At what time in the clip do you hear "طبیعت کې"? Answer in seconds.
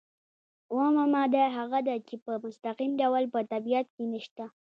3.51-4.03